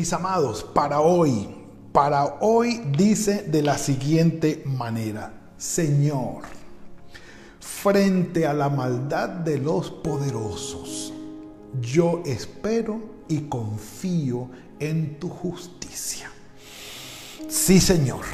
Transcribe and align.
Mis 0.00 0.14
amados, 0.14 0.64
para 0.64 1.00
hoy, 1.00 1.46
para 1.92 2.38
hoy 2.40 2.80
dice 2.96 3.42
de 3.42 3.60
la 3.60 3.76
siguiente 3.76 4.62
manera, 4.64 5.52
Señor, 5.58 6.44
frente 7.60 8.46
a 8.46 8.54
la 8.54 8.70
maldad 8.70 9.28
de 9.28 9.58
los 9.58 9.90
poderosos, 9.90 11.12
yo 11.82 12.22
espero 12.24 12.98
y 13.28 13.40
confío 13.40 14.48
en 14.78 15.20
tu 15.20 15.28
justicia. 15.28 16.30
Sí, 17.46 17.78
Señor. 17.78 18.24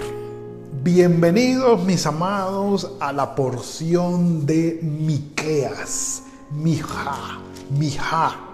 Bienvenidos, 0.85 1.85
mis 1.85 2.07
amados, 2.07 2.93
a 3.01 3.13
la 3.13 3.35
porción 3.35 4.47
de 4.47 4.79
Miqueas, 4.85 6.23
Mija, 6.53 7.41
Mija 7.77 8.46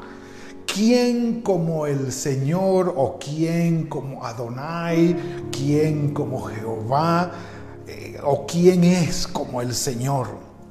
¿Quién 0.75 1.43
como 1.43 1.87
el 1.87 2.12
Señor 2.12 2.95
o 2.97 3.19
quién 3.19 3.89
como 3.89 4.25
Adonai? 4.25 5.15
¿Quién 5.51 6.15
como 6.15 6.41
Jehová? 6.45 7.30
Eh, 7.87 8.19
¿O 8.24 8.46
quién 8.46 8.83
es 8.83 9.27
como 9.27 9.61
el 9.61 9.74
Señor? 9.74 10.29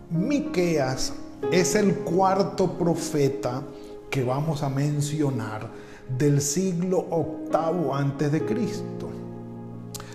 Miqueas 0.10 1.14
es 1.52 1.76
el 1.76 1.98
cuarto 1.98 2.80
profeta 2.80 3.62
que 4.10 4.24
vamos 4.24 4.64
a 4.64 4.70
mencionar 4.70 5.70
del 6.18 6.42
siglo 6.42 7.06
octavo 7.12 7.94
antes 7.94 8.32
de 8.32 8.44
Cristo. 8.44 9.08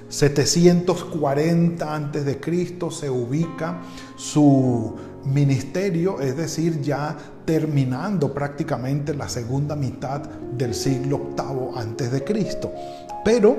740 0.08 1.94
antes 1.94 2.24
de 2.24 2.40
Cristo 2.40 2.90
se 2.90 3.08
ubica 3.08 3.80
su 4.16 4.94
ministerio, 5.26 6.20
es 6.20 6.36
decir, 6.36 6.80
ya 6.80 7.16
terminando 7.44 8.32
prácticamente 8.32 9.14
la 9.14 9.28
segunda 9.28 9.76
mitad 9.76 10.20
del 10.20 10.74
siglo 10.74 11.16
octavo 11.16 11.72
antes 11.76 12.10
de 12.12 12.24
Cristo. 12.24 12.72
Pero 13.24 13.56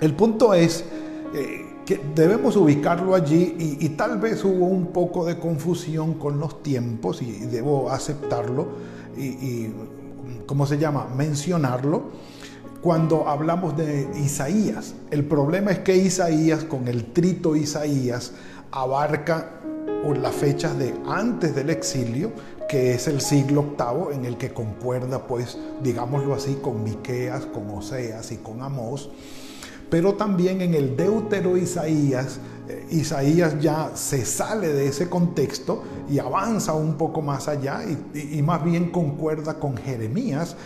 el 0.00 0.14
punto 0.14 0.54
es 0.54 0.84
eh, 1.34 1.66
que 1.84 2.00
debemos 2.14 2.56
ubicarlo 2.56 3.14
allí 3.14 3.78
y, 3.80 3.88
tal 3.90 4.18
vez 4.18 4.44
hubo 4.44 4.66
un 4.66 4.88
poco 4.88 5.24
de 5.24 5.38
confusión 5.38 6.14
con 6.14 6.40
los 6.40 6.62
tiempos 6.62 7.22
y, 7.22 7.32
debo 7.46 7.90
aceptarlo 7.90 8.66
y, 9.16 9.24
y, 9.24 9.74
¿cómo 10.46 10.66
se 10.66 10.78
llama? 10.78 11.06
Mencionarlo 11.16 12.04
cuando 12.82 13.28
hablamos 13.28 13.76
de 13.76 14.08
Isaías. 14.22 14.94
El 15.10 15.24
problema 15.24 15.70
es 15.70 15.78
que 15.80 15.96
Isaías, 15.96 16.64
con 16.64 16.88
el 16.88 17.12
trito 17.12 17.56
Isaías, 17.56 18.32
abarca 18.70 19.60
las 20.26 20.34
fechas 20.34 20.78
de 20.78 20.94
antes 21.06 21.54
del 21.54 21.70
exilio, 21.70 22.32
que 22.68 22.94
es 22.94 23.06
el 23.06 23.20
siglo 23.20 23.60
octavo 23.60 24.10
en 24.12 24.24
el 24.24 24.36
que 24.36 24.52
concuerda, 24.52 25.26
pues, 25.26 25.58
digámoslo 25.82 26.34
así, 26.34 26.58
con 26.60 26.82
Miqueas, 26.82 27.46
con 27.46 27.70
Oseas 27.70 28.32
y 28.32 28.38
con 28.38 28.62
Amós. 28.62 29.10
Pero 29.88 30.14
también 30.14 30.60
en 30.62 30.74
el 30.74 30.96
Deutero 30.96 31.56
Isaías, 31.56 32.40
eh, 32.68 32.86
Isaías 32.90 33.60
ya 33.60 33.92
se 33.94 34.24
sale 34.24 34.68
de 34.68 34.88
ese 34.88 35.08
contexto 35.08 35.84
y 36.10 36.18
avanza 36.18 36.74
un 36.74 36.94
poco 36.94 37.22
más 37.22 37.46
allá 37.46 37.82
y, 38.12 38.38
y 38.38 38.42
más 38.42 38.64
bien 38.64 38.90
concuerda 38.90 39.60
con 39.60 39.76
Jeremías 39.76 40.56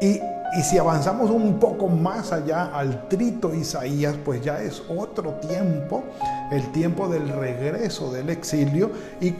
y 0.00 0.18
y 0.56 0.62
si 0.62 0.78
avanzamos 0.78 1.30
un 1.30 1.58
poco 1.58 1.88
más 1.88 2.32
allá 2.32 2.66
al 2.74 3.08
trito 3.08 3.54
Isaías, 3.54 4.16
pues 4.24 4.42
ya 4.42 4.60
es 4.60 4.82
otro 4.88 5.34
tiempo, 5.34 6.04
el 6.50 6.72
tiempo 6.72 7.08
del 7.08 7.28
regreso 7.28 8.12
del 8.12 8.30
exilio, 8.30 8.90
y, 9.20 9.34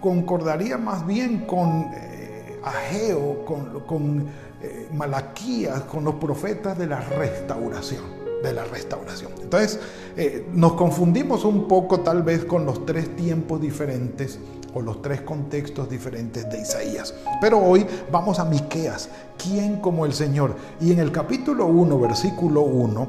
concordaría 0.00 0.78
más 0.78 1.06
bien 1.06 1.44
con 1.44 1.90
eh, 1.92 2.58
Ageo, 2.64 3.44
con, 3.44 4.26
eh, 4.62 4.88
Malaquías, 4.94 5.82
con 5.82 6.04
los 6.04 6.14
profetas 6.14 6.78
de 6.78 6.86
la 6.86 7.00
restauración 7.00 8.18
de 8.42 8.52
la 8.52 8.64
restauración. 8.64 9.32
Entonces, 9.42 9.80
eh, 10.16 10.46
nos 10.52 10.74
confundimos 10.74 11.44
un 11.44 11.66
poco 11.66 12.00
tal 12.00 12.22
vez 12.22 12.44
con 12.44 12.64
los 12.64 12.86
tres 12.86 13.16
tiempos 13.16 13.60
diferentes 13.60 14.38
o 14.74 14.82
los 14.82 15.02
tres 15.02 15.22
contextos 15.22 15.88
diferentes 15.88 16.48
de 16.50 16.60
Isaías. 16.60 17.14
Pero 17.40 17.58
hoy 17.58 17.86
vamos 18.10 18.38
a 18.38 18.44
Miqueas, 18.44 19.08
¿quién 19.36 19.80
como 19.80 20.06
el 20.06 20.12
Señor? 20.12 20.56
Y 20.80 20.92
en 20.92 20.98
el 21.00 21.12
capítulo 21.12 21.66
1, 21.66 21.98
versículo 21.98 22.62
1, 22.62 23.08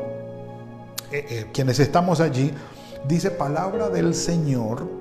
eh, 1.11 1.25
eh, 1.29 1.45
quienes 1.53 1.79
estamos 1.79 2.19
allí, 2.19 2.51
dice 3.07 3.31
palabra 3.31 3.89
del 3.89 4.13
Señor 4.13 4.99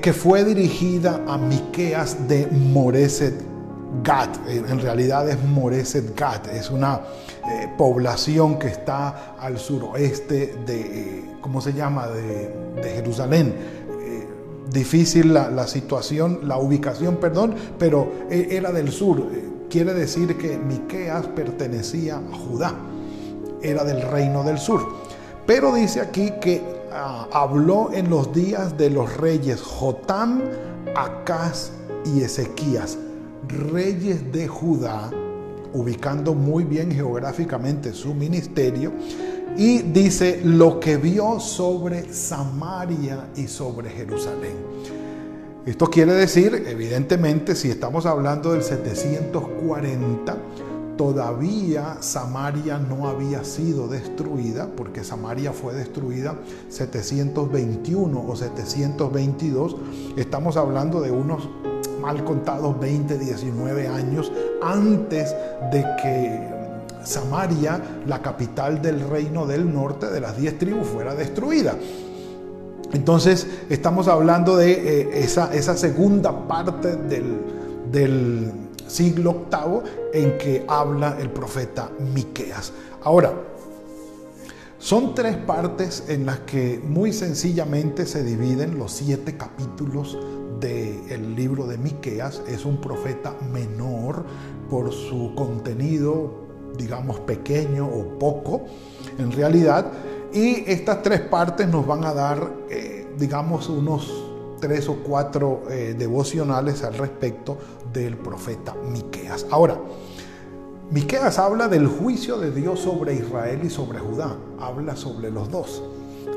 que 0.00 0.12
fue 0.12 0.44
dirigida 0.44 1.24
a 1.26 1.36
Miqueas 1.36 2.28
de 2.28 2.46
Moreset 2.46 3.34
Gat, 4.04 4.30
en 4.48 4.80
realidad 4.80 5.28
es 5.28 5.42
Moreset 5.42 6.16
Gat, 6.16 6.46
es 6.46 6.70
una 6.70 7.00
eh, 7.44 7.68
población 7.76 8.58
que 8.58 8.68
está 8.68 9.34
al 9.38 9.58
suroeste 9.58 10.54
de, 10.64 10.80
eh, 10.80 11.24
¿cómo 11.40 11.60
se 11.60 11.72
llama?, 11.72 12.06
de, 12.06 12.70
Jerusalén. 12.82 13.54
Eh, 14.72 14.78
difícil 14.78 15.34
la, 15.34 15.66
situación, 15.66 16.40
la 16.42 16.58
ubicación, 16.58 17.16
perdón, 17.16 17.54
pero 17.78 18.10
era 18.30 18.72
del 18.72 18.90
sur. 18.90 19.26
quiere 19.70 19.94
decir 19.94 20.36
que 20.36 20.58
Miqueas 20.58 21.26
pertenecía 21.28 22.16
a 22.16 22.36
Judá, 22.36 22.74
era 23.62 23.84
del 23.84 24.02
reino 24.02 24.42
del 24.44 24.58
sur. 24.58 24.86
Pero 25.46 25.74
dice 25.74 26.00
aquí 26.00 26.30
que 26.40 26.62
ah, 26.92 27.28
habló 27.32 27.90
en 27.92 28.10
los 28.10 28.32
días 28.32 28.76
de 28.76 28.90
los 28.90 29.16
reyes 29.16 29.60
Jotam, 29.62 30.42
Acaz 30.94 31.70
y 32.04 32.22
Ezequías 32.22 32.98
reyes 33.48 34.32
de 34.32 34.48
Judá, 34.48 35.10
ubicando 35.72 36.34
muy 36.34 36.64
bien 36.64 36.90
geográficamente 36.90 37.92
su 37.92 38.14
ministerio, 38.14 38.92
y 39.56 39.82
dice 39.82 40.40
lo 40.44 40.80
que 40.80 40.96
vio 40.96 41.40
sobre 41.40 42.12
Samaria 42.12 43.28
y 43.36 43.46
sobre 43.46 43.90
Jerusalén. 43.90 44.56
Esto 45.64 45.86
quiere 45.86 46.14
decir, 46.14 46.64
evidentemente, 46.66 47.54
si 47.54 47.70
estamos 47.70 48.04
hablando 48.06 48.52
del 48.52 48.64
740, 48.64 50.36
todavía 50.96 51.98
Samaria 52.00 52.78
no 52.78 53.08
había 53.08 53.44
sido 53.44 53.86
destruida, 53.86 54.68
porque 54.76 55.04
Samaria 55.04 55.52
fue 55.52 55.74
destruida 55.74 56.34
721 56.68 58.24
o 58.26 58.36
722. 58.36 59.76
Estamos 60.16 60.56
hablando 60.56 61.00
de 61.00 61.12
unos 61.12 61.48
mal 62.00 62.24
contados 62.24 62.78
20, 62.80 63.16
19 63.18 63.86
años 63.86 64.32
antes 64.60 65.34
de 65.70 65.86
que 66.02 66.51
Samaria, 67.04 67.80
la 68.06 68.22
capital 68.22 68.80
del 68.80 69.08
reino 69.08 69.46
del 69.46 69.72
norte 69.72 70.06
de 70.10 70.20
las 70.20 70.36
diez 70.36 70.58
tribus, 70.58 70.86
fuera 70.86 71.14
destruida. 71.14 71.76
Entonces 72.92 73.46
estamos 73.70 74.06
hablando 74.08 74.56
de 74.56 74.72
eh, 74.72 75.24
esa, 75.24 75.76
segunda 75.76 76.46
parte 76.46 76.96
del, 76.96 78.52
siglo 78.86 79.30
octavo 79.30 79.82
en 80.12 80.36
que 80.36 80.66
habla 80.68 81.16
el 81.18 81.30
profeta 81.30 81.90
Miqueas. 82.14 82.72
Ahora, 83.02 83.32
son 84.78 85.14
tres 85.14 85.36
partes 85.36 86.04
en 86.08 86.26
las 86.26 86.40
que 86.40 86.78
muy 86.84 87.14
sencillamente 87.14 88.04
se 88.04 88.22
dividen 88.22 88.78
los 88.78 88.92
siete 88.92 89.38
capítulos 89.38 90.18
del 90.60 91.34
libro 91.34 91.66
de 91.66 91.78
Miqueas. 91.78 92.42
Es 92.46 92.66
un 92.66 92.82
profeta 92.82 93.34
menor 93.50 94.26
por 94.68 94.92
su 94.92 95.34
contenido, 95.34 96.41
digamos, 96.76 97.20
pequeño 97.20 97.86
o 97.86 98.18
poco, 98.18 98.62
en 99.18 99.32
realidad. 99.32 99.86
Y 100.32 100.64
estas 100.70 101.02
tres 101.02 101.20
partes 101.20 101.68
nos 101.68 101.86
van 101.86 102.04
a 102.04 102.14
dar, 102.14 102.52
eh, 102.70 103.06
digamos, 103.18 103.68
unos 103.68 104.10
tres 104.60 104.88
o 104.88 104.96
cuatro 105.02 105.64
eh, 105.68 105.94
devocionales 105.98 106.84
al 106.84 106.94
respecto 106.94 107.58
del 107.92 108.16
profeta 108.16 108.74
Miqueas. 108.90 109.46
Ahora, 109.50 109.76
Miqueas 110.90 111.38
habla 111.38 111.68
del 111.68 111.86
juicio 111.86 112.38
de 112.38 112.52
Dios 112.52 112.80
sobre 112.80 113.14
Israel 113.14 113.60
y 113.64 113.70
sobre 113.70 113.98
Judá. 113.98 114.36
Habla 114.60 114.94
sobre 114.94 115.30
los 115.30 115.50
dos. 115.50 115.82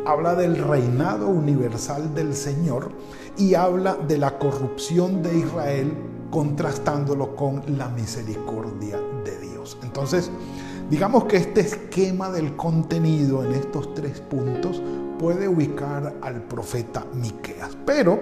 Habla 0.05 0.35
del 0.35 0.57
reinado 0.57 1.27
universal 1.27 2.15
del 2.15 2.33
Señor 2.33 2.91
y 3.37 3.53
habla 3.53 3.95
de 3.95 4.17
la 4.17 4.39
corrupción 4.39 5.21
de 5.21 5.39
Israel 5.39 5.93
contrastándolo 6.31 7.35
con 7.35 7.63
la 7.77 7.89
misericordia 7.89 8.97
de 9.23 9.39
Dios. 9.39 9.44
Entonces, 9.83 10.29
Digamos 10.89 11.23
que 11.23 11.37
este 11.37 11.61
esquema 11.61 12.29
del 12.29 12.55
contenido 12.55 13.43
en 13.43 13.53
estos 13.53 13.95
tres 13.95 14.19
puntos 14.19 14.81
puede 15.17 15.47
ubicar 15.47 16.13
al 16.21 16.43
profeta 16.43 17.03
Miqueas. 17.15 17.75
Pero 17.87 18.21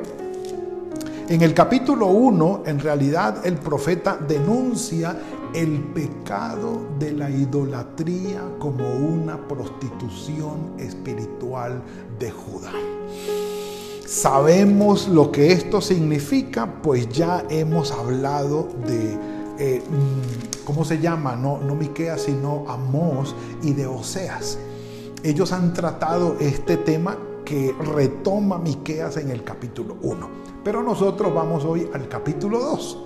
en 1.28 1.42
el 1.42 1.54
capítulo 1.54 2.08
1, 2.08 2.64
en 2.66 2.80
realidad 2.80 3.46
el 3.46 3.56
profeta 3.56 4.16
denuncia 4.16 5.18
el 5.54 5.78
pecado 5.94 6.88
de 6.98 7.12
la 7.12 7.30
idolatría 7.30 8.42
como 8.60 8.96
una 8.96 9.46
prostitución 9.46 10.76
espiritual 10.80 11.82
de 12.18 12.32
Judá. 12.32 12.72
Sabemos 14.06 15.10
lo 15.10 15.32
que 15.34 15.52
esto 15.52 15.82
significa, 15.82 16.82
pues 16.82 17.10
ya 17.10 17.44
hemos 17.50 17.92
hablado 17.92 18.70
de, 18.88 19.18
eh, 19.60 19.84
mm, 19.88 20.66
¿cómo 20.66 20.84
se 20.84 21.00
llama? 21.00 21.36
No, 21.36 21.60
no 21.60 21.76
Miqueas, 21.76 22.22
sino 22.22 22.66
Amós 22.68 23.36
y 23.62 23.74
de 23.74 23.88
Oseas. 23.88 24.58
Ellos 25.24 25.52
han 25.52 25.74
tratado 25.74 26.36
este 26.40 26.78
tema 26.78 27.18
que 27.46 27.74
retoma 27.80 28.58
Miqueas 28.58 29.18
en 29.18 29.30
el 29.30 29.44
capítulo 29.44 29.98
1. 30.02 30.30
Pero 30.64 30.82
nosotros 30.82 31.34
vamos 31.34 31.66
hoy 31.66 31.90
al 31.94 32.08
capítulo 32.08 32.60
2. 32.60 33.06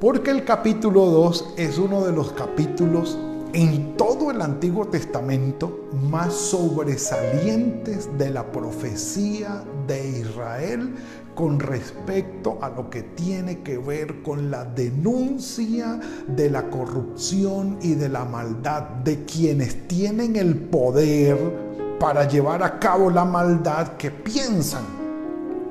Porque 0.00 0.30
el 0.30 0.44
capítulo 0.44 1.06
2 1.06 1.54
es 1.56 1.78
uno 1.78 2.04
de 2.04 2.12
los 2.12 2.32
capítulos 2.32 3.18
en 3.54 3.96
todo 3.96 4.30
el 4.30 4.42
Antiguo 4.42 4.86
Testamento 4.86 5.88
más 6.10 6.34
sobresalientes 6.34 8.10
de 8.18 8.30
la 8.30 8.50
profecía 8.50 9.64
de 9.86 10.20
Israel 10.20 10.94
con 11.34 11.58
respecto 11.58 12.58
a 12.60 12.68
lo 12.70 12.88
que 12.88 13.02
tiene 13.02 13.60
que 13.60 13.78
ver 13.78 14.22
con 14.22 14.50
la 14.50 14.64
denuncia 14.64 15.98
de 16.26 16.50
la 16.50 16.70
corrupción 16.70 17.78
y 17.82 17.94
de 17.94 18.08
la 18.08 18.24
maldad 18.24 18.82
de 18.82 19.24
quienes 19.24 19.88
tienen 19.88 20.36
el 20.36 20.56
poder 20.56 21.96
para 21.98 22.28
llevar 22.28 22.62
a 22.62 22.78
cabo 22.78 23.10
la 23.10 23.24
maldad 23.24 23.96
que 23.96 24.10
piensan, 24.10 24.84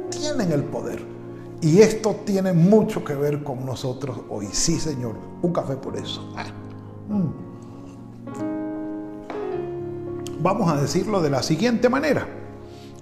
tienen 0.09 0.51
el 0.51 0.63
poder. 0.63 1.13
Y 1.61 1.79
esto 1.79 2.17
tiene 2.25 2.51
mucho 2.51 3.05
que 3.05 3.15
ver 3.15 3.43
con 3.43 3.65
nosotros 3.65 4.17
hoy. 4.29 4.49
Sí, 4.51 4.79
Señor, 4.79 5.15
un 5.41 5.53
café 5.53 5.75
por 5.75 5.95
eso. 5.95 6.33
Ah, 6.35 6.45
mm. 7.07 7.43
Vamos 10.41 10.69
a 10.69 10.75
decirlo 10.75 11.21
de 11.21 11.29
la 11.29 11.41
siguiente 11.41 11.87
manera. 11.87 12.27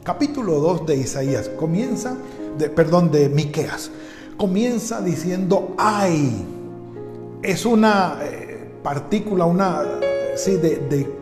Capítulo 0.04 0.60
2 0.60 0.86
de 0.86 0.98
Isaías 0.98 1.50
comienza, 1.50 2.18
de, 2.58 2.70
perdón, 2.70 3.12
de 3.12 3.30
Miqueas. 3.30 3.92
Comienza 4.38 5.02
diciendo 5.02 5.76
ay. 5.78 6.46
Es 7.44 7.66
una 7.66 8.20
eh, 8.22 8.72
partícula, 8.84 9.46
una, 9.46 9.82
sí, 10.36 10.58
de, 10.58 10.78
de, 10.78 11.22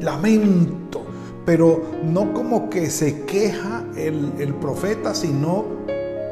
lamento, 0.00 1.04
pero 1.44 1.82
no 2.02 2.32
como 2.32 2.68
que 2.68 2.90
se 2.90 3.22
queja 3.22 3.84
el, 3.96 4.32
el 4.38 4.54
profeta, 4.54 5.14
sino 5.14 5.64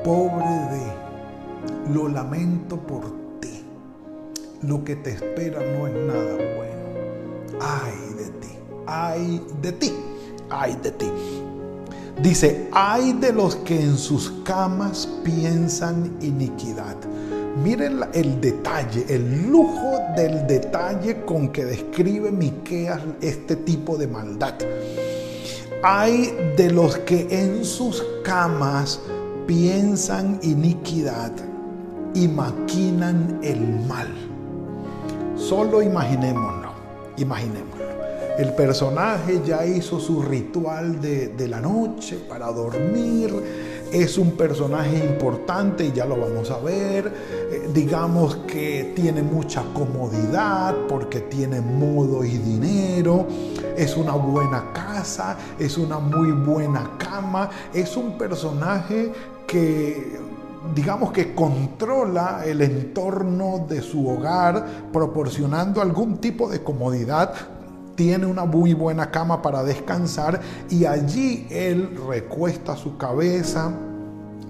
pobre 0.02 0.44
de, 0.44 1.92
lo 1.94 2.08
lamento 2.08 2.76
por 2.76 3.04
ti. 3.40 3.62
Lo 4.62 4.82
que 4.82 4.96
te 4.96 5.10
espera 5.10 5.60
no 5.60 5.86
es 5.86 5.94
nada 5.94 6.34
bueno. 6.56 7.60
Ay 7.60 8.14
de 8.16 8.30
ti 8.40 8.48
ay 8.88 9.40
de 9.60 9.72
ti, 9.72 9.92
ay 10.50 10.76
de 10.82 10.90
ti. 10.92 11.06
Dice, 12.22 12.68
ay 12.72 13.12
de 13.12 13.32
los 13.32 13.56
que 13.56 13.80
en 13.80 13.96
sus 13.96 14.30
camas 14.42 15.08
piensan 15.22 16.16
iniquidad. 16.20 16.96
Miren 17.62 18.00
el 18.12 18.40
detalle, 18.40 19.04
el 19.08 19.48
lujo 19.48 19.98
del 20.16 20.46
detalle 20.46 21.24
con 21.24 21.50
que 21.50 21.64
describe 21.64 22.32
Miqueas 22.32 23.00
este 23.20 23.54
tipo 23.56 23.96
de 23.96 24.08
maldad. 24.08 24.54
Hay 25.82 26.36
de 26.56 26.72
los 26.72 26.98
que 26.98 27.28
en 27.30 27.64
sus 27.64 28.04
camas 28.24 29.00
piensan 29.46 30.40
iniquidad 30.42 31.32
y 32.14 32.26
maquinan 32.26 33.38
el 33.42 33.60
mal. 33.86 34.08
Solo 35.36 35.82
imaginémonos, 35.82 36.72
imaginémonos. 37.16 37.77
El 38.38 38.52
personaje 38.52 39.42
ya 39.44 39.66
hizo 39.66 39.98
su 39.98 40.22
ritual 40.22 41.00
de, 41.00 41.48
la 41.48 41.60
noche 41.60 42.24
para 42.28 42.46
dormir. 42.52 43.34
Es 43.90 44.16
un 44.16 44.36
personaje 44.36 44.96
importante 44.96 45.86
y 45.86 45.90
ya 45.90 46.06
lo 46.06 46.16
vamos 46.20 46.48
a 46.52 46.58
ver. 46.58 47.12
Eh, 47.50 47.68
digamos 47.74 48.36
que 48.46 48.92
tiene 48.94 49.24
mucha 49.24 49.64
comodidad 49.74 50.72
porque 50.88 51.22
tiene 51.22 51.60
modo 51.60 52.22
y 52.22 52.38
dinero. 52.38 53.26
Es 53.76 53.96
una 53.96 54.12
buena 54.12 54.72
casa, 54.72 55.36
es 55.58 55.76
una 55.76 55.98
muy 55.98 56.30
buena 56.30 56.92
cama. 56.96 57.50
Es 57.74 57.96
un 57.96 58.16
personaje 58.16 59.12
que 59.48 60.16
digamos 60.76 61.10
que 61.10 61.34
controla 61.34 62.42
el 62.46 62.62
entorno 62.62 63.66
de 63.68 63.82
su 63.82 64.08
hogar, 64.08 64.64
proporcionando 64.92 65.82
algún 65.82 66.18
tipo 66.18 66.48
de 66.48 66.62
comodidad 66.62 67.57
tiene 67.98 68.26
una 68.26 68.44
muy 68.44 68.74
buena 68.74 69.10
cama 69.10 69.42
para 69.42 69.64
descansar 69.64 70.40
y 70.70 70.84
allí 70.84 71.48
él 71.50 71.98
recuesta 72.08 72.76
su 72.76 72.96
cabeza, 72.96 73.72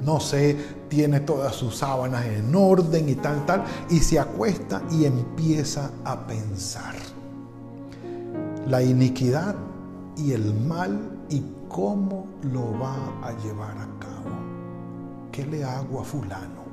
no 0.04 0.20
sé, 0.20 0.54
tiene 0.90 1.20
todas 1.20 1.54
sus 1.54 1.78
sábanas 1.78 2.26
en 2.26 2.54
orden 2.54 3.08
y 3.08 3.14
tal, 3.14 3.46
tal, 3.46 3.64
y 3.88 4.00
se 4.00 4.18
acuesta 4.18 4.82
y 4.90 5.06
empieza 5.06 5.90
a 6.04 6.26
pensar. 6.26 6.94
La 8.66 8.82
iniquidad 8.82 9.56
y 10.18 10.32
el 10.32 10.52
mal 10.52 11.18
y 11.30 11.42
cómo 11.70 12.26
lo 12.52 12.78
va 12.78 12.96
a 13.22 13.32
llevar 13.42 13.78
a 13.78 13.88
cabo. 13.98 14.28
¿Qué 15.32 15.46
le 15.46 15.64
hago 15.64 16.02
a 16.02 16.04
fulano? 16.04 16.64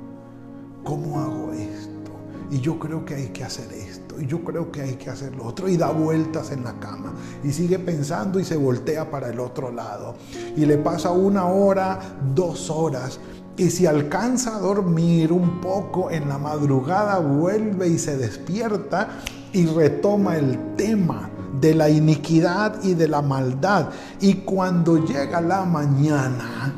¿Cómo 0.84 1.20
hago 1.20 1.52
esto? 1.52 2.10
Y 2.50 2.60
yo 2.60 2.78
creo 2.78 3.02
que 3.06 3.14
hay 3.14 3.28
que 3.28 3.44
hacer 3.44 3.72
esto. 3.72 4.05
Y 4.20 4.26
yo 4.26 4.42
creo 4.44 4.70
que 4.70 4.82
hay 4.82 4.94
que 4.94 5.10
hacer 5.10 5.34
lo 5.34 5.44
otro. 5.44 5.68
Y 5.68 5.76
da 5.76 5.90
vueltas 5.90 6.50
en 6.50 6.64
la 6.64 6.78
cama. 6.78 7.12
Y 7.44 7.52
sigue 7.52 7.78
pensando 7.78 8.38
y 8.40 8.44
se 8.44 8.56
voltea 8.56 9.10
para 9.10 9.28
el 9.30 9.40
otro 9.40 9.70
lado. 9.70 10.16
Y 10.56 10.64
le 10.66 10.78
pasa 10.78 11.12
una 11.12 11.46
hora, 11.46 11.98
dos 12.34 12.70
horas. 12.70 13.20
Y 13.56 13.70
si 13.70 13.86
alcanza 13.86 14.56
a 14.56 14.60
dormir 14.60 15.32
un 15.32 15.60
poco 15.60 16.10
en 16.10 16.28
la 16.28 16.38
madrugada, 16.38 17.18
vuelve 17.18 17.88
y 17.88 17.98
se 17.98 18.16
despierta 18.16 19.08
y 19.52 19.66
retoma 19.66 20.36
el 20.36 20.74
tema 20.76 21.30
de 21.60 21.74
la 21.74 21.88
iniquidad 21.88 22.82
y 22.82 22.94
de 22.94 23.08
la 23.08 23.22
maldad. 23.22 23.88
Y 24.20 24.34
cuando 24.34 25.04
llega 25.04 25.40
la 25.40 25.64
mañana, 25.64 26.74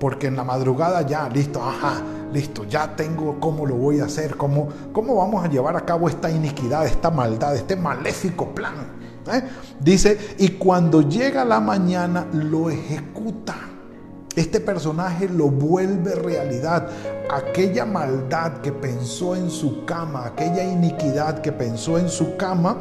porque 0.00 0.26
en 0.26 0.36
la 0.36 0.44
madrugada 0.44 1.02
ya, 1.02 1.28
listo, 1.28 1.62
ajá, 1.62 2.02
listo, 2.34 2.64
ya 2.64 2.94
tengo 2.96 3.38
cómo 3.38 3.64
lo 3.64 3.76
voy 3.76 4.00
a 4.00 4.06
hacer, 4.06 4.36
cómo, 4.36 4.68
cómo 4.92 5.14
vamos 5.14 5.44
a 5.44 5.48
llevar 5.48 5.76
a 5.76 5.84
cabo 5.84 6.08
esta 6.08 6.28
iniquidad, 6.28 6.84
esta 6.84 7.10
maldad, 7.10 7.54
este 7.54 7.76
maléfico 7.76 8.52
plan. 8.52 8.74
¿eh? 9.32 9.42
Dice, 9.80 10.34
y 10.38 10.50
cuando 10.50 11.02
llega 11.02 11.44
la 11.44 11.60
mañana 11.60 12.26
lo 12.32 12.68
ejecuta. 12.68 13.54
Este 14.34 14.58
personaje 14.58 15.28
lo 15.28 15.46
vuelve 15.46 16.16
realidad. 16.16 16.88
Aquella 17.30 17.86
maldad 17.86 18.54
que 18.62 18.72
pensó 18.72 19.36
en 19.36 19.48
su 19.48 19.84
cama, 19.84 20.26
aquella 20.26 20.64
iniquidad 20.64 21.40
que 21.40 21.52
pensó 21.52 21.98
en 21.98 22.08
su 22.08 22.36
cama, 22.36 22.78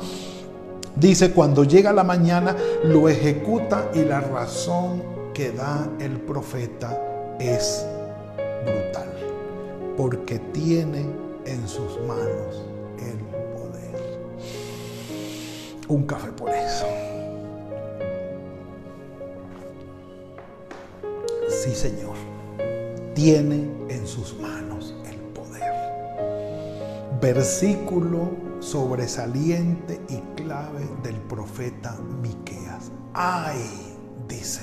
dice, 0.95 1.31
cuando 1.31 1.63
llega 1.63 1.93
la 1.93 2.03
mañana 2.03 2.55
lo 2.83 3.07
ejecuta 3.07 3.91
y 3.93 3.99
la 3.99 4.19
razón 4.19 5.03
que 5.31 5.51
da 5.51 5.87
el 5.99 6.19
profeta 6.21 7.35
es 7.39 7.85
brutal 8.65 9.22
porque 9.97 10.39
tiene 10.39 11.05
en 11.45 11.67
sus 11.67 11.99
manos 12.07 12.63
el 12.97 13.17
poder. 13.53 14.19
Un 15.87 16.05
café 16.05 16.31
por 16.31 16.49
eso. 16.49 16.85
Sí, 21.49 21.71
Señor, 21.75 22.15
tiene 23.13 23.69
en 23.89 24.07
sus 24.07 24.37
manos 24.39 24.95
el 25.05 25.17
poder. 25.33 25.71
Versículo 27.21 28.31
sobresaliente 28.59 29.99
y 30.09 30.17
clave 30.35 30.87
del 31.03 31.15
profeta 31.15 31.97
Miqueas. 32.21 32.91
Ay, 33.13 33.61
dice. 34.27 34.61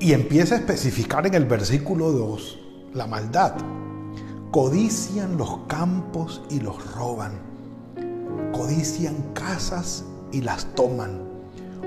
Y 0.00 0.12
empieza 0.12 0.54
a 0.54 0.58
especificar 0.58 1.26
en 1.26 1.34
el 1.34 1.44
versículo 1.44 2.12
2 2.12 2.63
la 2.94 3.06
maldad. 3.06 3.54
Codician 4.50 5.36
los 5.36 5.58
campos 5.66 6.42
y 6.48 6.60
los 6.60 6.94
roban. 6.94 7.32
Codician 8.52 9.16
casas 9.34 10.04
y 10.32 10.40
las 10.40 10.64
toman. 10.74 11.22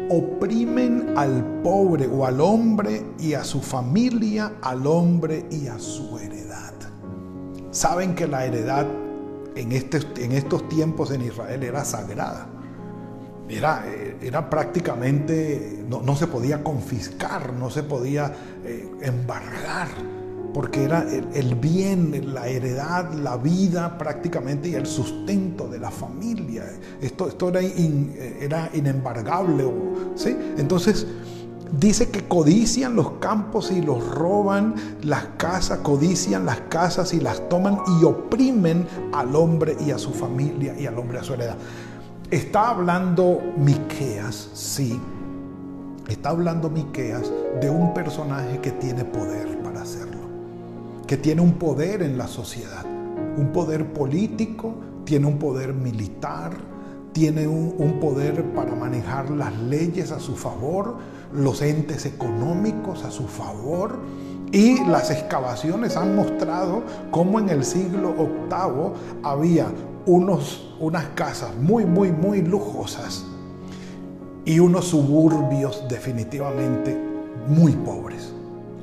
Oprimen 0.10 1.14
al 1.18 1.62
pobre 1.64 2.08
o 2.08 2.26
al 2.26 2.40
hombre 2.42 3.06
y 3.20 3.34
a 3.34 3.44
su 3.44 3.62
familia, 3.62 4.54
al 4.62 4.86
hombre 4.86 5.46
y 5.50 5.68
a 5.68 5.80
su 5.80 6.18
heredad. 6.18 6.74
Saben 7.72 8.16
que 8.16 8.28
la 8.28 8.46
heredad 8.46 8.86
en, 9.56 9.72
este, 9.72 10.00
estos 10.36 10.68
tiempos 10.70 11.12
en 11.12 11.22
Israel 11.24 11.64
era 11.64 11.84
sagrada. 11.84 12.48
Era, 13.50 13.86
era 14.22 14.50
prácticamente, 14.50 15.86
no, 15.88 16.16
se 16.18 16.28
podía 16.28 16.64
confiscar, 16.64 17.54
no 17.54 17.70
se 17.70 17.84
podía 17.84 18.34
eh, 18.66 18.92
embargar, 19.02 19.88
porque 20.58 20.86
era 20.86 21.06
el, 21.36 21.54
bien, 21.54 22.34
la 22.34 22.48
heredad, 22.48 23.14
la 23.14 23.38
vida 23.38 23.96
prácticamente 23.96 24.70
y 24.70 24.74
el 24.74 24.88
sustento 24.88 25.68
de 25.68 25.78
la 25.78 25.92
familia. 25.92 26.66
Esto, 27.00 27.28
esto 27.28 27.50
era, 27.50 27.62
era 27.62 28.68
inembargable. 28.74 29.72
¿sí? 30.16 30.36
Entonces, 30.58 31.06
Dice 31.80 32.10
que 32.10 32.28
codician 32.30 32.96
los 32.96 33.12
campos 33.20 33.72
y 33.72 33.82
los 33.82 34.08
roban 34.10 34.74
las 35.04 35.26
casas, 35.38 35.80
codician 35.80 36.46
las 36.46 36.62
casas 36.70 37.14
y 37.14 37.20
las 37.20 37.50
toman 37.50 37.80
y 38.00 38.06
oprimen 38.06 38.88
al 39.14 39.36
hombre 39.36 39.76
y 39.86 39.92
a 39.92 39.98
su 39.98 40.12
familia 40.12 40.74
y 40.80 40.88
al 40.88 40.98
hombre 40.98 41.20
a 41.20 41.24
su 41.24 41.34
heredad. 41.34 41.58
Está 42.32 42.70
hablando 42.70 43.42
Miqueas, 43.58 44.50
sí. 44.54 44.98
Está 46.08 46.30
hablando 46.30 46.70
Miqueas 46.70 47.30
de 47.60 47.70
un 47.70 47.94
personaje 47.94 48.62
que 48.62 48.72
tiene 48.72 49.04
poder 49.04 49.57
que 51.08 51.18
tiene 51.18 51.42
un 51.42 51.54
poder 51.54 52.02
en 52.02 52.18
la 52.18 52.28
sociedad, 52.28 52.86
un 53.38 53.52
poder 53.54 53.94
político, 53.94 54.76
tiene 55.06 55.26
un 55.26 55.40
poder 55.40 55.74
militar, 55.74 56.52
tiene 57.14 57.48
un, 57.48 58.00
poder 58.00 58.44
para 58.54 58.76
manejar 58.76 59.32
las 59.32 59.58
leyes 59.58 60.12
a 60.12 60.20
su 60.20 60.36
favor, 60.36 60.98
los 61.34 61.62
entes 61.62 62.06
económicos 62.06 63.04
a 63.06 63.10
su 63.10 63.28
favor. 63.28 64.00
Y 64.52 64.84
las 64.86 65.10
excavaciones 65.10 65.98
han 65.98 66.16
mostrado 66.16 66.84
cómo 67.10 67.40
en 67.40 67.50
el 67.50 67.64
siglo 67.66 68.14
VIII 68.14 69.22
había 69.24 69.68
unos, 70.06 70.76
unas 70.80 71.06
casas 71.16 71.56
muy, 71.56 71.86
muy, 71.86 72.12
muy 72.12 72.42
lujosas 72.42 73.26
y 74.46 74.60
unos 74.60 74.86
suburbios 74.86 75.84
definitivamente 75.90 76.98
muy 77.48 77.72
pobres. 77.74 78.32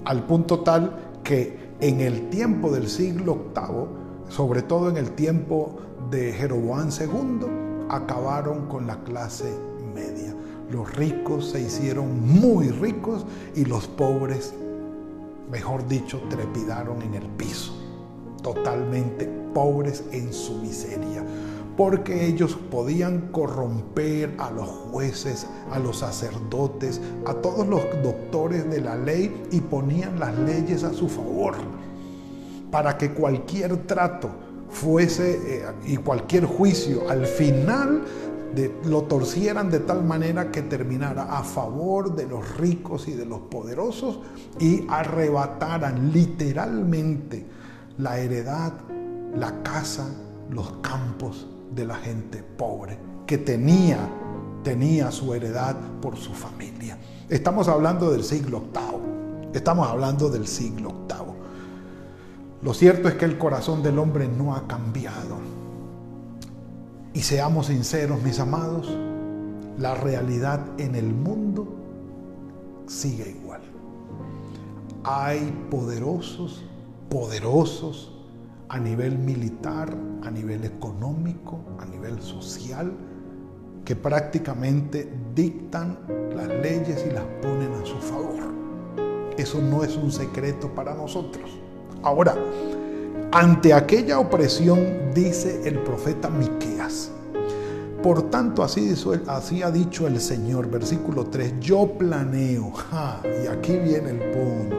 Al 0.05 0.25
punto 0.25 0.61
tal 0.61 0.97
que 1.23 1.64
en 1.81 2.01
el 2.01 2.31
tiempo 2.31 2.71
del 2.71 2.89
siglo 2.89 3.37
VIII, 3.55 4.31
sobre 4.31 4.63
todo 4.63 4.89
en 4.89 4.97
el 4.97 5.13
tiempo 5.13 5.77
de 6.11 6.33
Jeroboam 6.33 6.89
II, 6.89 7.47
acabaron 7.89 8.67
con 8.67 8.87
la 8.87 9.03
clase 9.05 9.53
media. 9.95 10.35
Los 10.71 10.95
ricos 10.97 11.51
se 11.51 11.61
hicieron 11.61 12.27
muy 12.27 12.71
ricos 12.71 13.27
y 13.55 13.65
los 13.65 13.87
pobres, 13.87 14.55
mejor 15.51 15.87
dicho, 15.87 16.23
trepidaron 16.31 17.03
en 17.03 17.15
el 17.15 17.27
piso, 17.27 17.73
totalmente 18.43 19.27
pobres 19.53 20.05
en 20.11 20.33
su 20.33 20.55
miseria, 20.57 21.25
porque 21.77 22.27
ellos 22.27 22.57
podían 22.71 23.29
corromper 23.33 24.35
a 24.39 24.51
los 24.51 24.69
jueces, 24.69 25.47
a 25.73 25.79
los 25.79 25.99
sacerdotes, 25.99 27.01
a 27.27 27.35
todos 27.35 27.67
los 27.67 27.83
doctores 28.03 28.71
de 28.71 28.81
la 28.81 28.97
ley 28.97 29.43
y 29.51 29.61
ponían 29.61 30.21
las 30.21 30.39
leyes 30.39 30.85
a 30.85 30.93
su 30.93 31.09
favor 31.09 31.55
para 32.71 32.97
que 32.97 33.13
cualquier 33.13 33.87
trato 33.87 34.31
fuese 34.69 35.63
eh, 35.63 35.67
y 35.87 35.97
cualquier 35.97 36.45
juicio 36.45 37.09
al 37.09 37.27
final 37.27 38.05
lo 38.85 39.03
torcieran 39.03 39.69
de 39.69 39.81
tal 39.81 40.05
manera 40.05 40.53
que 40.53 40.63
terminara 40.63 41.25
a 41.25 41.43
favor 41.43 42.15
de 42.15 42.27
los 42.27 42.57
ricos 42.57 43.09
y 43.09 43.13
de 43.13 43.27
los 43.27 43.41
poderosos 43.41 44.21
y 44.61 44.87
arrebataran 44.89 46.13
literalmente 46.13 47.45
la 47.99 48.19
heredad, 48.19 48.73
la 49.37 49.61
casa, 49.65 50.07
los 50.51 50.71
campos 50.83 51.49
de 51.75 51.85
la 51.87 51.97
gente 51.97 52.43
pobre 52.43 52.99
que 53.27 53.39
tenía, 53.39 53.99
tenía 54.63 55.11
su 55.11 55.35
heredad 55.35 55.77
por 56.01 56.17
su 56.17 56.33
familia. 56.33 56.99
Estamos 57.29 57.69
hablando 57.69 58.11
del 58.11 58.25
siglo 58.25 58.65
VIII. 58.73 59.51
Estamos 59.55 59.89
hablando 59.89 60.29
del 60.29 60.47
siglo 60.47 60.91
VIII. 61.09 61.35
Lo 62.63 62.75
cierto 62.75 63.09
es 63.09 63.15
que 63.15 63.25
el 63.25 63.39
corazón 63.39 63.83
del 63.83 63.99
hombre 63.99 64.29
no 64.29 64.55
ha 64.55 64.67
cambiado. 64.67 65.39
Y 67.13 67.21
seamos 67.21 67.67
sinceros, 67.67 68.23
mis 68.23 68.41
amados, 68.41 68.89
la 69.79 69.95
realidad 69.95 70.61
en 70.79 70.95
el 70.95 71.13
mundo 71.13 71.67
sigue 72.87 73.31
igual. 73.31 73.61
Hay 75.05 75.67
poderosos, 75.71 76.65
poderosos 77.09 78.14
a 78.69 78.79
nivel 78.79 79.19
militar, 79.19 79.95
a 80.23 80.31
nivel 80.31 80.65
económico, 80.65 81.61
a 81.79 81.85
nivel 81.85 82.21
social, 82.21 82.93
que 83.85 83.95
prácticamente 83.95 85.13
dictan 85.35 85.99
las 86.35 86.49
leyes 86.49 87.05
y 87.09 87.13
las 87.13 87.25
ponen 87.43 87.73
a 87.75 87.85
su 87.85 87.97
favor. 87.99 88.53
Eso 89.37 89.61
no 89.61 89.85
es 89.85 89.97
un 89.97 90.11
secreto 90.11 90.75
para 90.75 90.95
nosotros. 90.95 91.51
Ahora, 92.03 92.37
ante 93.33 93.75
aquella 93.75 94.19
opresión 94.19 95.13
dice 95.15 95.69
el 95.69 95.81
profeta 95.81 96.31
Miqueas. 96.31 97.11
Por 98.03 98.31
tanto, 98.31 98.63
así, 98.63 98.95
ha 99.63 99.71
dicho 99.71 100.07
el 100.07 100.21
Señor, 100.21 100.71
versículo 100.71 101.25
3, 101.25 101.59
yo 101.59 101.87
planeo, 101.99 102.73
y 103.43 103.47
aquí 103.47 103.77
viene 103.79 104.11
el 104.11 104.19
punto, 104.31 104.77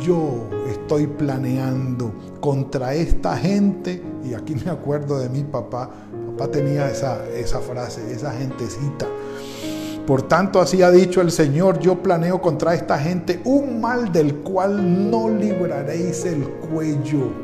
yo 0.00 0.48
estoy 0.68 1.06
planeando 1.06 2.12
contra 2.40 2.94
esta 2.94 3.36
gente, 3.36 4.02
y 4.24 4.34
aquí 4.34 4.54
me 4.54 4.70
acuerdo 4.70 5.18
de 5.18 5.28
mi 5.28 5.42
papá, 5.42 5.90
papá 6.36 6.50
tenía 6.50 6.90
esa, 6.90 7.28
esa 7.30 7.60
frase, 7.60 8.12
esa 8.12 8.32
gentecita, 8.32 9.06
por 10.06 10.22
tanto, 10.22 10.60
así 10.60 10.82
ha 10.82 10.90
dicho 10.90 11.22
el 11.22 11.30
Señor, 11.30 11.78
yo 11.78 12.02
planeo 12.02 12.42
contra 12.42 12.74
esta 12.74 12.98
gente 12.98 13.40
un 13.44 13.80
mal 13.80 14.12
del 14.12 14.36
cual 14.36 15.10
no 15.10 15.30
libraréis 15.30 16.26
el 16.26 16.44
cuello, 16.44 17.43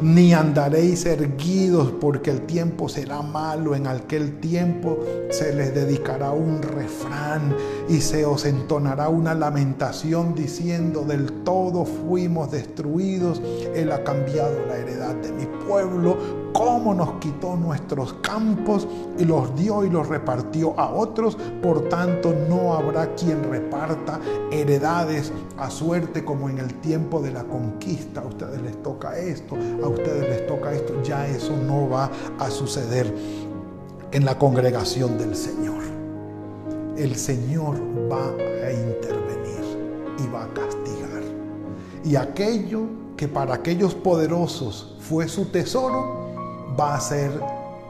ni 0.00 0.32
andaréis 0.32 1.06
erguidos, 1.06 1.92
porque 2.00 2.30
el 2.30 2.42
tiempo 2.42 2.88
será 2.88 3.22
malo. 3.22 3.74
En 3.74 3.86
aquel 3.86 4.38
tiempo 4.40 4.98
se 5.30 5.54
les 5.54 5.74
dedicará 5.74 6.30
un 6.30 6.62
refrán 6.62 7.54
y 7.88 8.00
se 8.00 8.24
os 8.24 8.44
entonará 8.44 9.08
una 9.08 9.34
lamentación 9.34 10.34
diciendo, 10.34 11.04
del 11.04 11.32
todo 11.44 11.84
fuimos 11.84 12.50
destruidos, 12.50 13.40
Él 13.74 13.92
ha 13.92 14.04
cambiado 14.04 14.66
la 14.66 14.76
heredad 14.76 15.14
de 15.16 15.32
mi 15.32 15.46
pueblo 15.66 16.47
cómo 16.58 16.92
nos 16.92 17.20
quitó 17.20 17.54
nuestros 17.54 18.14
campos 18.14 18.88
y 19.16 19.24
los 19.24 19.54
dio 19.54 19.84
y 19.84 19.90
los 19.90 20.08
repartió 20.08 20.74
a 20.76 20.92
otros. 20.92 21.38
Por 21.62 21.88
tanto, 21.88 22.34
no 22.48 22.74
habrá 22.74 23.14
quien 23.14 23.48
reparta 23.48 24.18
heredades 24.50 25.32
a 25.56 25.70
suerte 25.70 26.24
como 26.24 26.48
en 26.48 26.58
el 26.58 26.74
tiempo 26.80 27.22
de 27.22 27.30
la 27.30 27.44
conquista. 27.44 28.22
A 28.22 28.26
ustedes 28.26 28.60
les 28.60 28.82
toca 28.82 29.16
esto, 29.16 29.54
a 29.54 29.86
ustedes 29.86 30.28
les 30.28 30.46
toca 30.48 30.72
esto. 30.72 31.00
Ya 31.04 31.28
eso 31.28 31.56
no 31.56 31.88
va 31.88 32.10
a 32.40 32.50
suceder 32.50 33.14
en 34.10 34.24
la 34.24 34.36
congregación 34.36 35.16
del 35.16 35.36
Señor. 35.36 35.84
El 36.96 37.14
Señor 37.14 37.76
va 38.10 38.30
a 38.66 38.72
intervenir 38.72 39.62
y 40.18 40.28
va 40.34 40.42
a 40.42 40.48
castigar. 40.48 41.22
Y 42.04 42.16
aquello 42.16 42.82
que 43.16 43.28
para 43.28 43.54
aquellos 43.54 43.94
poderosos 43.94 44.96
fue 44.98 45.28
su 45.28 45.46
tesoro, 45.46 46.27
va 46.78 46.94
a 46.94 47.00
ser 47.00 47.30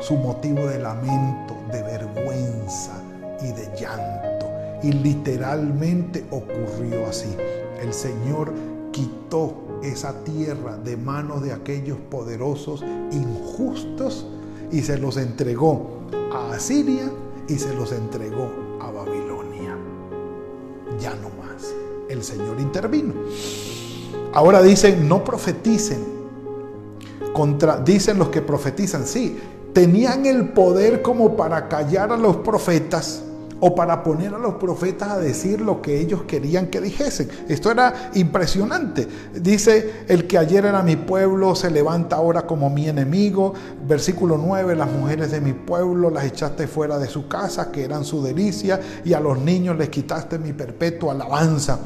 su 0.01 0.17
motivo 0.17 0.67
de 0.67 0.79
lamento, 0.79 1.57
de 1.73 1.83
vergüenza 1.83 3.03
y 3.43 3.53
de 3.53 3.69
llanto. 3.79 4.47
Y 4.83 4.93
literalmente 4.93 6.25
ocurrió 6.31 7.07
así. 7.09 7.35
El 7.81 7.93
Señor 7.93 8.53
quitó 8.93 9.55
esa 9.83 10.13
tierra 10.25 10.77
de 10.77 10.97
manos 10.97 11.43
de 11.43 11.53
aquellos 11.53 11.99
poderosos 12.11 12.85
injustos 13.13 14.27
y 14.71 14.83
se 14.83 14.99
los 14.99 15.17
entregó 15.17 16.01
a 16.33 16.53
Asiria 16.55 17.11
y 17.49 17.59
se 17.59 17.75
los 17.75 17.93
entregó 17.93 18.51
a 18.81 18.91
Babilonia. 18.91 19.77
Ya 21.01 21.15
no 21.15 21.29
más. 21.43 21.73
El 22.09 22.23
Señor 22.23 22.61
intervino. 22.61 23.15
Ahora 24.33 24.63
dicen, 24.63 25.09
no 25.09 25.25
profeticen 25.25 26.18
dicen 27.85 28.19
los 28.19 28.29
que 28.29 28.43
profetizan, 28.43 29.07
sí, 29.07 29.39
tenían 29.73 30.27
el 30.27 30.49
poder 30.51 31.03
como 31.03 31.37
para 31.37 31.69
callar 31.69 32.13
a 32.13 32.17
los 32.17 32.37
profetas 32.37 33.23
o 33.61 33.75
para 33.75 34.03
poner 34.03 34.35
a 34.35 34.39
los 34.39 34.55
profetas 34.55 35.11
a 35.11 35.19
decir 35.19 35.61
lo 35.61 35.83
que 35.83 36.01
ellos 36.01 36.23
querían 36.23 36.69
que 36.69 36.81
dijesen. 36.81 37.29
Esto 37.49 37.71
era 37.71 38.11
impresionante. 38.15 39.09
Dice, 39.35 40.05
el 40.09 40.27
que 40.27 40.39
ayer 40.39 40.65
era 40.65 40.83
mi 40.83 40.97
pueblo 40.97 41.55
se 41.55 41.71
levanta 41.71 42.17
ahora 42.17 42.47
como 42.47 42.71
mi 42.71 42.89
enemigo. 42.89 43.55
Versículo 43.87 44.39
9, 44.39 44.77
las 44.77 44.91
mujeres 44.91 45.31
de 45.31 45.41
mi 45.41 45.53
pueblo 45.53 46.11
las 46.11 46.25
echaste 46.25 46.67
fuera 46.67 46.99
de 46.99 47.09
su 47.09 47.27
casa, 47.27 47.73
que 47.73 47.85
eran 47.85 48.05
su 48.05 48.23
delicia, 48.23 48.81
y 49.05 49.13
a 49.13 49.21
los 49.21 49.39
niños 49.41 49.77
les 49.77 49.89
quitaste 49.89 50.39
mi 50.39 50.53
perpetua 50.53 51.13
alabanza. 51.13 51.81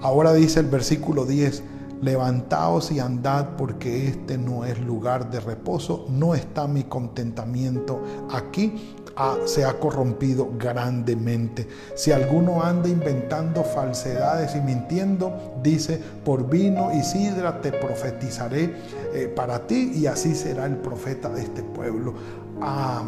Ahora 0.00 0.32
dice 0.32 0.58
el 0.58 0.66
versículo 0.66 1.24
10, 1.24 1.62
levantaos 2.02 2.90
y 2.90 2.98
andad 2.98 3.56
porque 3.56 4.08
este 4.08 4.36
no 4.36 4.64
es 4.64 4.78
lugar 4.80 5.30
de 5.30 5.40
reposo, 5.40 6.06
no 6.10 6.34
está 6.34 6.66
mi 6.66 6.82
contentamiento 6.84 8.02
aquí, 8.30 8.96
se 9.44 9.64
ha 9.64 9.78
corrompido 9.78 10.50
grandemente. 10.58 11.68
Si 11.94 12.12
alguno 12.12 12.62
anda 12.62 12.88
inventando 12.88 13.62
falsedades 13.62 14.56
y 14.56 14.60
mintiendo, 14.60 15.54
dice, 15.62 16.00
por 16.24 16.48
vino 16.48 16.92
y 16.92 17.02
sidra 17.02 17.60
te 17.60 17.72
profetizaré 17.72 18.74
eh, 19.14 19.32
para 19.34 19.66
ti 19.66 19.92
y 19.94 20.06
así 20.06 20.34
será 20.34 20.66
el 20.66 20.76
profeta 20.76 21.28
de 21.28 21.42
este 21.42 21.62
pueblo. 21.62 22.14
A 22.60 23.04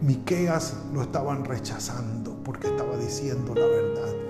Miqueas 0.00 0.74
lo 0.92 1.02
estaban 1.02 1.44
rechazando 1.44 2.36
porque 2.44 2.68
estaba 2.68 2.96
diciendo 2.96 3.54
la 3.54 3.66
verdad. 3.66 4.27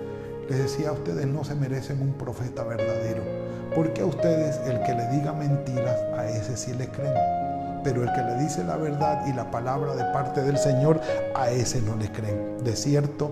Les 0.49 0.59
decía 0.59 0.89
a 0.89 0.93
ustedes 0.93 1.27
no 1.27 1.45
se 1.45 1.55
merecen 1.55 2.01
un 2.01 2.15
profeta 2.15 2.65
verdadero, 2.65 3.23
porque 3.75 4.01
a 4.01 4.07
ustedes 4.07 4.59
el 4.67 4.83
que 4.83 4.95
le 4.95 5.07
diga 5.09 5.35
mentiras, 5.35 6.01
a 6.17 6.27
ese 6.27 6.57
sí 6.57 6.73
le 6.73 6.89
creen. 6.89 7.13
Pero 7.85 8.03
el 8.03 8.11
que 8.15 8.23
le 8.23 8.43
dice 8.43 8.65
la 8.65 8.79
verdad 8.79 9.27
y 9.27 9.35
la 9.35 9.51
palabra 9.51 9.95
de 9.95 10.05
parte 10.05 10.43
del 10.43 10.57
Señor, 10.57 11.03
a 11.35 11.51
ese 11.51 11.83
no 11.83 11.97
le 11.97 12.11
creen. 12.11 12.65
De 12.65 12.75
cierto, 12.77 13.31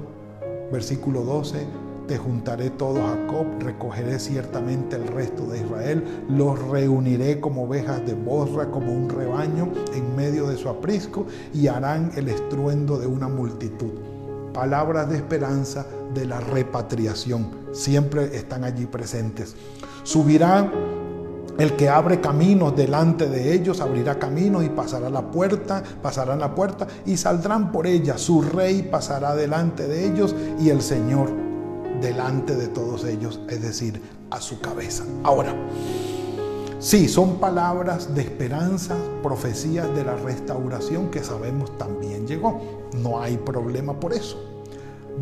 versículo 0.70 1.22
12, 1.22 1.66
te 2.06 2.18
juntaré 2.18 2.68
todo 2.68 3.00
Jacob, 3.02 3.46
recogeré 3.60 4.18
ciertamente 4.18 4.96
el 4.96 5.08
resto 5.08 5.46
de 5.46 5.60
Israel, 5.60 6.04
los 6.28 6.62
reuniré 6.68 7.40
como 7.40 7.64
ovejas 7.64 8.04
de 8.04 8.12
borra, 8.12 8.70
como 8.70 8.92
un 8.92 9.08
rebaño 9.08 9.72
en 9.94 10.14
medio 10.16 10.48
de 10.48 10.58
su 10.58 10.68
aprisco, 10.68 11.26
y 11.54 11.68
harán 11.68 12.12
el 12.14 12.28
estruendo 12.28 12.98
de 12.98 13.06
una 13.06 13.26
multitud 13.26 14.15
palabras 14.56 15.10
de 15.10 15.16
esperanza 15.16 15.84
de 16.14 16.24
la 16.24 16.40
repatriación. 16.40 17.50
Siempre 17.72 18.34
están 18.34 18.64
allí 18.64 18.86
presentes. 18.86 19.54
Subirá 20.02 20.72
el 21.58 21.76
que 21.76 21.90
abre 21.90 22.22
caminos 22.22 22.74
delante 22.74 23.28
de 23.28 23.52
ellos, 23.52 23.82
abrirá 23.82 24.18
caminos 24.18 24.64
y 24.64 24.70
pasará 24.70 25.10
la 25.10 25.30
puerta, 25.30 25.82
pasarán 26.02 26.38
la 26.38 26.54
puerta 26.54 26.86
y 27.04 27.18
saldrán 27.18 27.70
por 27.70 27.86
ella. 27.86 28.16
Su 28.16 28.40
rey 28.40 28.88
pasará 28.90 29.36
delante 29.36 29.86
de 29.86 30.06
ellos 30.06 30.34
y 30.58 30.70
el 30.70 30.80
Señor 30.80 31.30
delante 32.00 32.56
de 32.56 32.68
todos 32.68 33.04
ellos, 33.04 33.40
es 33.50 33.60
decir, 33.60 34.00
a 34.30 34.40
su 34.40 34.58
cabeza. 34.62 35.04
Ahora, 35.22 35.54
sí, 36.86 37.08
son 37.08 37.40
palabras 37.40 38.14
de 38.14 38.22
esperanza, 38.22 38.94
profecías 39.20 39.92
de 39.96 40.04
la 40.04 40.14
restauración 40.14 41.10
que 41.10 41.24
sabemos 41.24 41.76
también 41.78 42.28
llegó. 42.28 42.60
No 43.02 43.20
hay 43.20 43.36
problema 43.36 43.98
por 43.98 44.12
eso. 44.12 44.40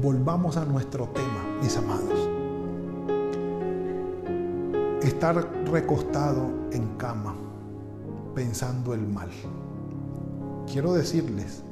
Volvamos 0.03 0.59
a 0.59 0.67
nuestro 0.67 1.09
tema, 1.09 1.59
mis 1.63 1.75
amados. 1.77 2.29
Estar 5.03 5.51
recostado 5.71 6.51
en 6.71 6.97
cama 6.97 7.35
pensando 8.35 8.93
el 8.93 9.07
mal. 9.07 9.31
Quiero 10.71 10.93
decirles 10.93 11.63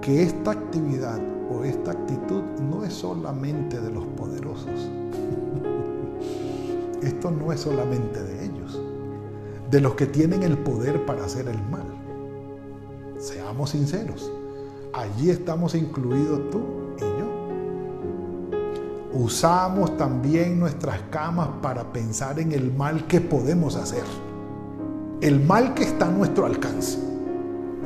que 0.00 0.22
esta 0.22 0.52
actividad 0.52 1.20
o 1.50 1.64
esta 1.64 1.90
actitud 1.90 2.42
no 2.70 2.84
es 2.84 2.92
solamente 2.92 3.80
de 3.80 3.90
los 3.90 4.04
poderosos. 4.16 4.68
Esto 7.02 7.32
no 7.32 7.52
es 7.52 7.60
solamente 7.60 8.22
de 8.22 8.31
de 9.72 9.80
los 9.80 9.94
que 9.94 10.06
tienen 10.06 10.42
el 10.42 10.58
poder 10.58 11.04
para 11.06 11.24
hacer 11.24 11.48
el 11.48 11.58
mal. 11.70 11.86
Seamos 13.18 13.70
sinceros. 13.70 14.30
Allí 14.92 15.30
estamos 15.30 15.74
incluidos 15.74 16.50
tú 16.50 16.60
y 16.98 17.00
yo. 17.00 17.32
Usamos 19.14 19.96
también 19.96 20.60
nuestras 20.60 21.00
camas 21.10 21.48
para 21.62 21.90
pensar 21.90 22.38
en 22.38 22.52
el 22.52 22.70
mal 22.70 23.06
que 23.06 23.22
podemos 23.22 23.76
hacer. 23.76 24.04
El 25.22 25.40
mal 25.40 25.72
que 25.72 25.84
está 25.84 26.08
a 26.08 26.10
nuestro 26.10 26.44
alcance. 26.44 26.98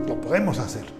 Lo 0.08 0.20
podemos 0.20 0.58
hacer. 0.58 0.95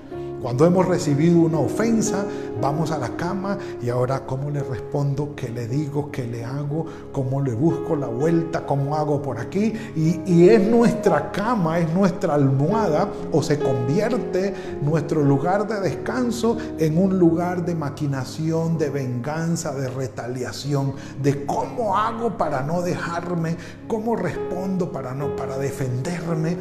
Cuando 0.46 0.64
hemos 0.64 0.86
recibido 0.86 1.40
una 1.40 1.58
ofensa, 1.58 2.24
vamos 2.62 2.92
a 2.92 2.98
la 2.98 3.16
cama 3.16 3.59
y 3.82 3.88
ahora 3.88 4.24
cómo 4.26 4.48
le 4.48 4.62
respondo, 4.62 5.35
qué 5.35 5.48
le 5.48 5.66
digo, 5.66 6.12
qué 6.12 6.24
le 6.24 6.44
hago, 6.44 6.87
cómo 7.11 7.40
le 7.40 7.52
busco 7.52 7.96
la 7.96 8.06
vuelta, 8.06 8.64
cómo 8.64 8.94
hago 8.94 9.20
por 9.20 9.40
aquí. 9.40 9.72
Y, 9.96 10.48
es 10.48 10.64
nuestra 10.64 11.32
cama, 11.32 11.80
es 11.80 11.92
nuestra 11.92 12.35
almohada 12.35 13.09
o 13.32 13.42
se 13.42 13.59
convierte 13.59 14.54
nuestro 14.82 15.24
lugar 15.24 15.66
de 15.66 15.80
descanso 15.80 16.56
en 16.78 16.96
un 16.96 17.18
lugar 17.18 17.64
de 17.64 17.74
maquinación, 17.74 18.78
de 18.78 18.90
venganza, 18.90 19.74
de 19.74 19.88
retaliación, 19.88 20.94
de 21.20 21.44
cómo 21.44 21.98
hago 21.98 22.38
para 22.38 22.62
no 22.62 22.82
dejarme, 22.82 23.56
cómo 23.88 24.14
respondo 24.14 24.92
para 24.92 25.12
no 25.12 25.35
para 25.35 25.59
defenderme 25.59 26.56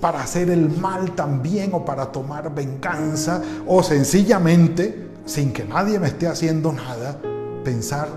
para 0.00 0.22
hacer 0.22 0.50
el 0.50 0.70
mal 0.78 1.14
también 1.14 1.74
o 1.74 1.84
para 1.84 2.10
tomar 2.10 2.54
venganza 2.54 3.42
o 3.66 3.82
sencillamente, 3.82 5.10
sin 5.26 5.52
que 5.52 5.64
nadie 5.64 5.98
me 5.98 6.08
esté 6.08 6.26
haciendo 6.26 6.72
nada, 6.72 7.18
pensar, 7.62 8.08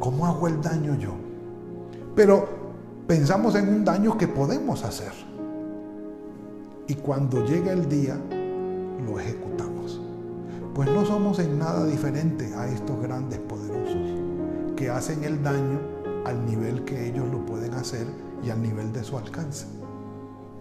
¿cómo 0.00 0.26
hago 0.26 0.48
el 0.48 0.62
daño 0.62 0.96
yo? 0.96 1.14
Pero 2.14 2.48
pensamos 3.06 3.54
en 3.54 3.68
un 3.68 3.84
daño 3.84 4.16
que 4.16 4.26
podemos 4.26 4.82
hacer. 4.82 5.12
Y 6.88 6.94
cuando 6.94 7.44
llega 7.44 7.72
el 7.72 7.88
día, 7.88 8.16
lo 9.04 9.20
ejecutamos. 9.20 10.00
Pues 10.74 10.90
no 10.90 11.04
somos 11.04 11.38
en 11.38 11.58
nada 11.58 11.84
diferente 11.84 12.54
a 12.54 12.66
estos 12.68 13.00
grandes 13.02 13.38
poderosos 13.40 14.20
que 14.76 14.88
hacen 14.90 15.24
el 15.24 15.42
daño 15.42 15.80
al 16.24 16.44
nivel 16.46 16.84
que 16.84 17.08
ellos 17.08 17.26
lo 17.30 17.44
pueden 17.44 17.74
hacer 17.74 18.06
y 18.42 18.50
al 18.50 18.62
nivel 18.62 18.92
de 18.92 19.04
su 19.04 19.16
alcance 19.16 19.66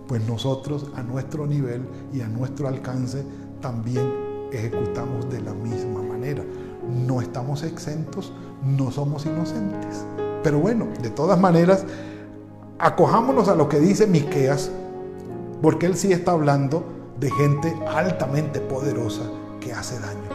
pues 0.08 0.28
nosotros 0.28 0.88
a 0.96 1.04
nuestro 1.04 1.48
nivel 1.48 1.82
y 2.14 2.22
a 2.22 2.28
nuestro 2.28 2.68
alcance 2.68 3.24
también 3.62 4.12
ejecutamos 4.52 5.30
de 5.30 5.42
la 5.42 5.54
misma 5.54 6.02
manera. 6.02 6.44
No 7.08 7.22
estamos 7.22 7.64
exentos, 7.64 8.32
no 8.64 8.92
somos 8.92 9.26
inocentes. 9.26 10.06
Pero 10.44 10.60
bueno, 10.60 10.88
de 11.02 11.10
todas 11.10 11.40
maneras, 11.40 11.84
acojámonos 12.78 13.48
a 13.48 13.56
lo 13.56 13.68
que 13.68 13.80
dice 13.80 14.06
Miqueas, 14.06 14.70
porque 15.62 15.88
él 15.88 15.96
sí 15.96 16.12
está 16.12 16.34
hablando 16.34 16.84
de 17.20 17.32
gente 17.32 17.76
altamente 17.88 18.60
poderosa 18.60 19.24
que 19.60 19.74
hace 19.74 20.00
daño. 20.00 20.30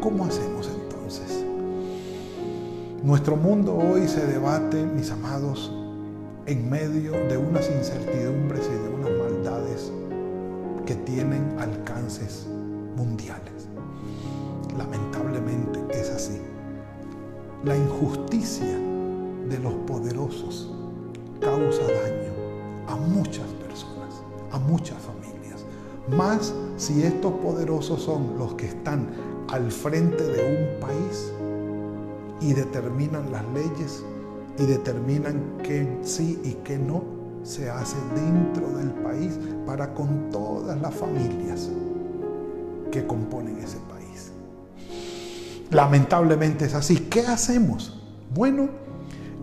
¿Cómo 0.00 0.24
hacemos 0.24 0.68
entonces? 0.68 1.44
Nuestro 3.02 3.34
mundo 3.36 3.76
hoy 3.76 4.06
se 4.06 4.24
debate, 4.26 4.84
mis 4.84 5.10
amados, 5.10 5.72
en 6.46 6.68
medio 6.68 7.12
de 7.12 7.36
unas 7.36 7.68
incertidumbres 7.70 8.68
y 8.68 8.82
de 8.82 8.88
unas 8.88 9.10
maldades 9.10 9.92
que 10.86 10.94
tienen 10.96 11.56
alcances 11.58 12.46
mundiales. 12.96 13.68
Lamentablemente 14.76 15.80
es 15.92 16.10
así. 16.10 16.40
La 17.64 17.76
injusticia 17.76 18.76
de 19.48 19.58
los 19.60 19.74
poderosos 19.86 20.72
causa 21.40 21.82
daño 21.82 22.32
a 22.88 22.96
muchas 22.96 23.46
personas, 23.64 24.22
a 24.50 24.58
muchas 24.58 24.98
familias. 25.00 25.64
Más 26.16 26.52
si 26.76 27.04
estos 27.04 27.32
poderosos 27.34 28.02
son 28.02 28.36
los 28.38 28.54
que 28.54 28.66
están 28.66 29.08
al 29.48 29.70
frente 29.70 30.24
de 30.24 30.74
un 30.74 30.80
país 30.80 31.32
y 32.40 32.52
determinan 32.54 33.30
las 33.30 33.44
leyes 33.54 34.04
y 34.58 34.64
determinan 34.64 35.58
qué 35.62 35.98
sí 36.02 36.40
y 36.44 36.54
qué 36.64 36.78
no 36.78 37.02
se 37.42 37.68
hace 37.70 37.96
dentro 38.14 38.68
del 38.76 38.90
país 38.90 39.38
para 39.66 39.92
con 39.94 40.30
todas 40.30 40.80
las 40.80 40.94
familias 40.94 41.70
que 42.90 43.06
componen 43.06 43.58
ese 43.58 43.78
país. 43.88 44.32
Lamentablemente 45.70 46.66
es 46.66 46.74
así. 46.74 46.96
¿Qué 47.10 47.20
hacemos? 47.20 48.00
Bueno, 48.34 48.68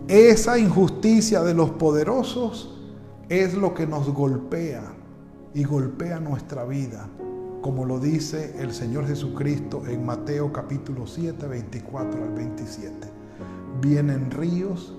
esa 0.08 0.58
injusticia 0.58 1.42
de 1.42 1.54
los 1.54 1.70
poderosos 1.70 2.78
es 3.28 3.54
lo 3.54 3.74
que 3.74 3.86
nos 3.86 4.12
golpea 4.12 4.82
y 5.54 5.64
golpea 5.64 6.20
nuestra 6.20 6.64
vida, 6.64 7.08
como 7.60 7.84
lo 7.84 7.98
dice 7.98 8.54
el 8.58 8.72
Señor 8.72 9.06
Jesucristo 9.06 9.82
en 9.86 10.04
Mateo 10.06 10.52
capítulo 10.52 11.06
7, 11.06 11.46
24 11.46 12.24
al 12.24 12.30
27. 12.34 13.19
Vienen 13.80 14.30
ríos 14.30 14.94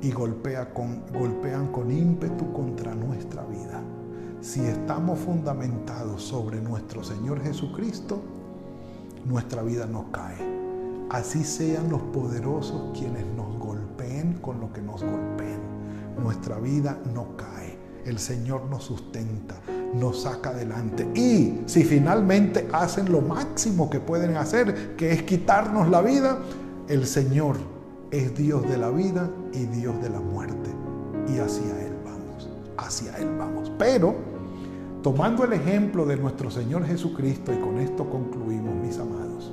y 0.00 0.10
golpean 0.12 0.68
con 1.72 1.90
ímpetu 1.90 2.52
contra 2.52 2.94
nuestra 2.94 3.44
vida. 3.44 3.80
Si 4.40 4.60
estamos 4.60 5.18
fundamentados 5.18 6.22
sobre 6.22 6.60
nuestro 6.60 7.02
Señor 7.02 7.42
Jesucristo, 7.42 8.20
nuestra 9.24 9.62
vida 9.62 9.86
no 9.86 10.10
cae. 10.12 10.36
Así 11.10 11.44
sean 11.44 11.88
los 11.88 12.02
poderosos 12.02 12.96
quienes 12.96 13.24
nos 13.36 13.58
golpeen 13.58 14.34
con 14.34 14.60
lo 14.60 14.72
que 14.72 14.82
nos 14.82 15.02
golpeen. 15.02 15.60
Nuestra 16.22 16.58
vida 16.58 16.98
no 17.14 17.36
cae. 17.36 17.78
El 18.04 18.18
Señor 18.18 18.66
nos 18.70 18.84
sustenta, 18.84 19.56
nos 19.94 20.22
saca 20.22 20.50
adelante. 20.50 21.08
Y 21.14 21.62
si 21.66 21.84
finalmente 21.84 22.68
hacen 22.72 23.10
lo 23.10 23.20
máximo 23.20 23.90
que 23.90 23.98
pueden 23.98 24.36
hacer, 24.36 24.94
que 24.96 25.12
es 25.12 25.22
quitarnos 25.22 25.88
la 25.88 26.02
vida, 26.02 26.38
el 26.88 27.06
Señor 27.06 27.56
es 28.10 28.34
Dios 28.36 28.68
de 28.68 28.76
la 28.76 28.90
vida 28.90 29.30
y 29.52 29.66
Dios 29.66 30.00
de 30.02 30.10
la 30.10 30.20
muerte. 30.20 30.70
y 31.28 31.38
hacia 31.38 31.84
Él 31.84 31.92
vamos, 32.04 32.48
hacia 32.76 33.16
Él 33.16 33.36
vamos. 33.36 33.72
Pero, 33.78 34.14
tomando 35.02 35.42
el 35.42 35.54
ejemplo 35.54 36.06
de 36.06 36.16
nuestro 36.16 36.52
Señor 36.52 36.84
Jesucristo, 36.86 37.52
y 37.52 37.56
con 37.56 37.78
esto 37.78 38.08
concluimos, 38.08 38.74
mis 38.76 38.96
amados, 38.98 39.52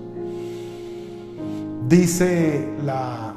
dice 1.89 2.67
la, 2.85 3.33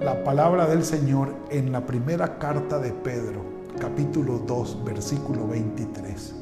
la 0.00 0.22
palabra 0.24 0.66
del 0.66 0.84
Señor 0.84 1.34
en 1.50 1.72
la 1.72 1.86
primera 1.86 2.38
carta 2.38 2.78
de 2.78 2.92
Pedro, 2.92 3.40
capítulo 3.80 4.40
2, 4.46 4.84
versículo 4.84 5.48
23, 5.48 6.34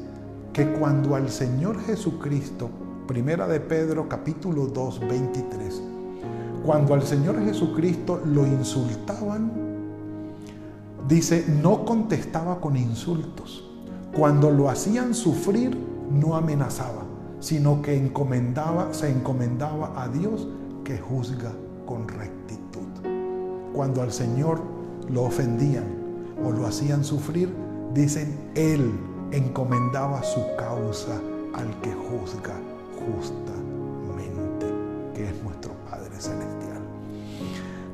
que 0.51 0.67
cuando 0.73 1.15
al 1.15 1.29
Señor 1.29 1.79
Jesucristo, 1.83 2.69
primera 3.07 3.47
de 3.47 3.61
Pedro, 3.61 4.09
capítulo 4.09 4.67
2, 4.67 5.07
23, 5.07 5.81
cuando 6.67 6.95
al 6.95 7.03
Señor 7.03 7.41
Jesucristo 7.45 8.21
lo 8.25 8.45
insultaban, 8.45 9.49
dice, 11.07 11.45
no 11.63 11.85
contestaba 11.85 12.59
con 12.59 12.75
insultos. 12.75 13.63
Cuando 14.13 14.51
lo 14.51 14.69
hacían 14.69 15.13
sufrir, 15.13 15.77
no 16.11 16.35
amenazaba, 16.35 17.03
sino 17.39 17.81
que 17.81 17.95
encomendaba, 17.95 18.93
se 18.93 19.09
encomendaba 19.09 19.93
a 19.95 20.09
Dios 20.09 20.49
que 20.83 20.97
juzga 20.97 21.53
con 21.85 22.05
rectitud. 22.05 22.81
Cuando 23.73 24.01
al 24.01 24.11
Señor 24.11 24.59
lo 25.07 25.23
ofendían 25.23 25.85
o 26.43 26.51
lo 26.51 26.67
hacían 26.67 27.05
sufrir, 27.05 27.49
dicen, 27.93 28.37
Él 28.55 28.91
encomendaba 29.31 30.21
su 30.21 30.41
causa 30.57 31.17
al 31.53 31.79
que 31.79 31.93
juzga 31.93 32.55
justamente, 33.05 34.65
que 35.15 35.29
es 35.29 35.43
nuestro 35.43 35.71
Padre 35.89 36.11
Celestial. 36.19 36.56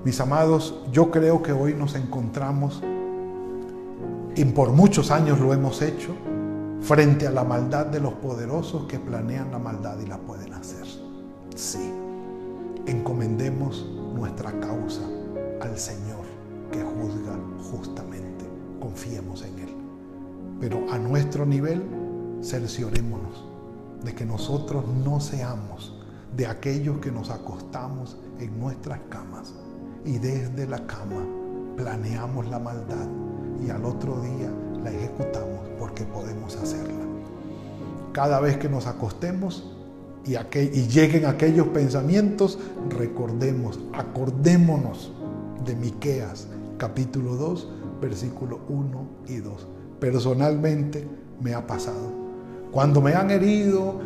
Mis 0.03 0.19
amados, 0.19 0.75
yo 0.91 1.09
creo 1.11 1.41
que 1.41 1.53
hoy 1.53 1.73
nos 1.73 1.95
encontramos, 1.95 2.83
y 4.35 4.43
por 4.43 4.71
muchos 4.71 5.11
años 5.11 5.39
lo 5.39 5.53
hemos 5.53 5.81
hecho, 5.81 6.13
frente 6.81 7.25
a 7.25 7.31
la 7.31 7.45
maldad 7.45 7.85
de 7.85 8.01
los 8.01 8.11
poderosos 8.15 8.85
que 8.85 8.99
planean 8.99 9.51
la 9.51 9.59
maldad 9.59 9.97
y 10.01 10.05
la 10.05 10.17
pueden 10.17 10.53
hacer. 10.55 10.85
Sí, 11.55 11.89
encomendemos 12.85 13.89
nuestra 14.13 14.51
causa 14.59 15.03
al 15.61 15.77
Señor 15.77 16.25
que 16.69 16.83
juzga 16.83 17.39
justamente. 17.71 18.43
Confiemos 18.81 19.41
en 19.43 19.59
Él. 19.59 19.73
Pero 20.59 20.83
a 20.91 20.97
nuestro 20.97 21.45
nivel, 21.45 21.81
cerciorémonos 22.41 23.45
de 24.03 24.13
que 24.13 24.25
nosotros 24.25 24.83
no 24.85 25.21
seamos 25.21 25.97
de 26.35 26.47
aquellos 26.47 26.97
que 26.97 27.09
nos 27.09 27.29
acostamos 27.29 28.17
en 28.39 28.59
nuestras 28.59 28.99
camas 29.07 29.53
y 30.05 30.17
desde 30.17 30.67
la 30.67 30.85
cama 30.85 31.25
planeamos 31.77 32.47
la 32.49 32.59
maldad 32.59 33.07
y 33.65 33.69
al 33.69 33.85
otro 33.85 34.19
día 34.21 34.51
la 34.83 34.91
ejecutamos 34.91 35.59
porque 35.79 36.03
podemos 36.03 36.55
hacerla. 36.55 37.03
Cada 38.11 38.39
vez 38.39 38.57
que 38.57 38.69
nos 38.69 38.85
acostemos 38.87 39.71
y, 40.25 40.35
y 40.35 40.87
lleguen 40.87 41.25
aquellos 41.25 41.67
pensamientos, 41.67 42.59
recordemos, 42.89 43.79
acordémonos 43.93 45.13
de 45.65 45.75
Miqueas, 45.75 46.47
capítulo 46.77 47.35
2, 47.35 47.69
versículo 48.01 48.59
1 48.69 49.07
y 49.27 49.37
2. 49.37 49.67
Personalmente 49.99 51.07
me 51.41 51.53
ha 51.53 51.65
pasado. 51.65 52.11
Cuando 52.71 53.01
me 53.01 53.13
han 53.13 53.31
herido 53.31 54.01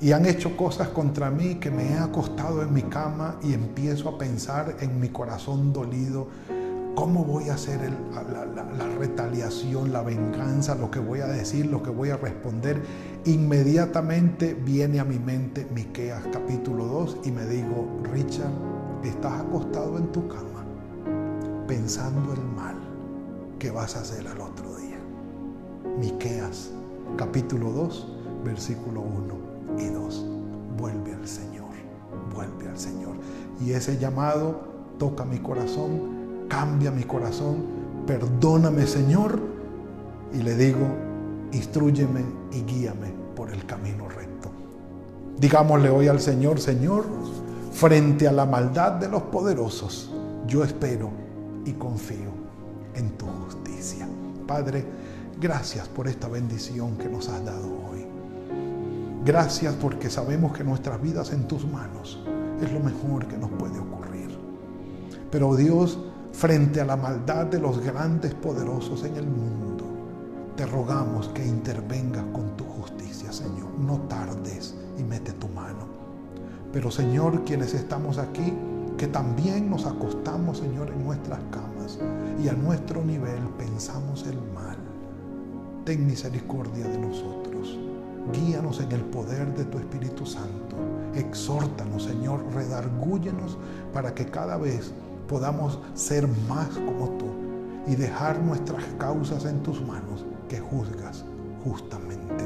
y 0.00 0.12
han 0.12 0.26
hecho 0.26 0.56
cosas 0.56 0.88
contra 0.88 1.30
mí 1.30 1.56
que 1.56 1.70
me 1.70 1.90
he 1.90 1.98
acostado 1.98 2.62
en 2.62 2.72
mi 2.72 2.82
cama 2.82 3.36
y 3.42 3.52
empiezo 3.52 4.08
a 4.08 4.18
pensar 4.18 4.76
en 4.80 5.00
mi 5.00 5.08
corazón 5.08 5.72
dolido, 5.72 6.28
¿cómo 6.94 7.24
voy 7.24 7.48
a 7.48 7.54
hacer 7.54 7.80
la, 8.12 8.44
la, 8.44 8.88
retaliación, 8.96 9.92
la 9.92 10.02
venganza, 10.02 10.76
lo 10.76 10.90
que 10.90 11.00
voy 11.00 11.20
a 11.20 11.26
decir, 11.26 11.66
lo 11.66 11.82
que 11.82 11.90
voy 11.90 12.10
a 12.10 12.16
responder? 12.16 12.80
Inmediatamente 13.24 14.54
viene 14.54 15.00
a 15.00 15.04
mi 15.04 15.18
mente 15.18 15.66
Miqueas 15.74 16.24
capítulo 16.32 16.84
2 16.86 17.18
y 17.24 17.32
me 17.32 17.44
digo, 17.46 18.00
Richard, 18.12 18.52
estás 19.02 19.40
acostado 19.40 19.98
en 19.98 20.12
tu 20.12 20.28
cama 20.28 20.64
pensando 21.66 22.32
el 22.32 22.42
mal 22.56 22.76
que 23.58 23.72
vas 23.72 23.96
a 23.96 24.00
hacer 24.00 24.28
al 24.28 24.40
otro 24.40 24.76
día. 24.76 24.98
Miqueas 25.98 26.70
capítulo 27.16 27.72
2, 27.72 28.06
versículo 28.44 29.00
1 29.00 29.47
Señor. 32.78 33.16
Y 33.60 33.72
ese 33.72 33.98
llamado 33.98 34.60
toca 34.98 35.24
mi 35.24 35.38
corazón, 35.38 36.46
cambia 36.48 36.90
mi 36.90 37.04
corazón, 37.04 37.56
perdóname 38.06 38.86
Señor. 38.86 39.40
Y 40.32 40.42
le 40.42 40.54
digo, 40.56 40.86
instruyeme 41.52 42.22
y 42.52 42.62
guíame 42.62 43.12
por 43.34 43.50
el 43.50 43.64
camino 43.66 44.08
recto. 44.08 44.50
Digámosle 45.38 45.90
hoy 45.90 46.08
al 46.08 46.20
Señor, 46.20 46.60
Señor, 46.60 47.04
frente 47.72 48.26
a 48.26 48.32
la 48.32 48.44
maldad 48.44 48.92
de 48.92 49.08
los 49.08 49.22
poderosos, 49.22 50.10
yo 50.46 50.64
espero 50.64 51.10
y 51.64 51.72
confío 51.72 52.30
en 52.94 53.10
tu 53.10 53.26
justicia. 53.26 54.08
Padre, 54.46 54.84
gracias 55.40 55.86
por 55.88 56.08
esta 56.08 56.26
bendición 56.28 56.96
que 56.96 57.08
nos 57.08 57.28
has 57.28 57.44
dado 57.44 57.66
hoy. 57.66 58.04
Gracias 59.24 59.74
porque 59.74 60.10
sabemos 60.10 60.56
que 60.56 60.64
nuestras 60.64 61.00
vidas 61.00 61.32
en 61.32 61.46
tus 61.46 61.66
manos 61.70 62.24
es 62.60 62.72
lo 62.72 62.80
mejor 62.80 63.26
que 63.26 63.38
nos 63.38 63.50
puede 63.50 63.78
ocurrir. 63.78 64.28
Pero 65.30 65.54
Dios, 65.56 65.98
frente 66.32 66.80
a 66.80 66.84
la 66.84 66.96
maldad 66.96 67.46
de 67.46 67.60
los 67.60 67.78
grandes 67.80 68.34
poderosos 68.34 69.04
en 69.04 69.16
el 69.16 69.26
mundo, 69.26 69.84
te 70.56 70.66
rogamos 70.66 71.28
que 71.28 71.46
intervengas 71.46 72.24
con 72.32 72.56
tu 72.56 72.64
justicia, 72.64 73.32
Señor. 73.32 73.68
No 73.78 73.98
tardes 74.08 74.74
y 74.98 75.04
mete 75.04 75.32
tu 75.32 75.48
mano. 75.48 75.86
Pero 76.72 76.90
Señor, 76.90 77.44
quienes 77.44 77.74
estamos 77.74 78.18
aquí, 78.18 78.52
que 78.96 79.06
también 79.06 79.70
nos 79.70 79.86
acostamos, 79.86 80.58
Señor, 80.58 80.90
en 80.90 81.04
nuestras 81.04 81.38
camas 81.52 81.98
y 82.42 82.48
a 82.48 82.52
nuestro 82.52 83.04
nivel 83.04 83.38
pensamos 83.56 84.26
el 84.26 84.36
mal. 84.52 84.76
Ten 85.84 86.06
misericordia 86.06 86.86
de 86.86 86.98
nosotros. 86.98 87.78
Guíanos 88.32 88.80
en 88.80 88.92
el 88.92 89.02
poder 89.02 89.54
de 89.54 89.64
tu 89.64 89.78
Espíritu 89.78 90.26
Santo. 90.26 90.76
Exhórtanos, 91.18 92.04
Señor, 92.04 92.44
redargúyenos 92.54 93.58
para 93.92 94.14
que 94.14 94.26
cada 94.26 94.56
vez 94.56 94.92
podamos 95.28 95.80
ser 95.94 96.28
más 96.48 96.68
como 96.68 97.08
tú 97.18 97.26
y 97.88 97.96
dejar 97.96 98.40
nuestras 98.40 98.84
causas 98.98 99.44
en 99.44 99.60
tus 99.62 99.84
manos 99.84 100.24
que 100.48 100.60
juzgas 100.60 101.24
justamente. 101.64 102.44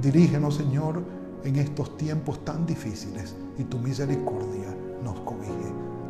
Dirígenos, 0.00 0.54
Señor, 0.54 1.02
en 1.44 1.56
estos 1.56 1.96
tiempos 1.98 2.42
tan 2.44 2.64
difíciles 2.64 3.36
y 3.58 3.64
tu 3.64 3.78
misericordia 3.78 4.74
nos 5.04 5.20
cobije. 5.20 5.52